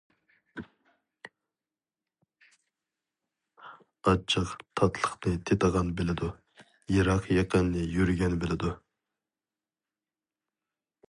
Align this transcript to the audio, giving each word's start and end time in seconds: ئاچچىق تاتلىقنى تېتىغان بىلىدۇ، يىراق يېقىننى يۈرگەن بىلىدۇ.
ئاچچىق 4.05 4.15
تاتلىقنى 4.81 5.35
تېتىغان 5.51 5.93
بىلىدۇ، 6.01 6.31
يىراق 6.97 7.31
يېقىننى 7.37 7.87
يۈرگەن 7.99 8.39
بىلىدۇ. 8.45 8.75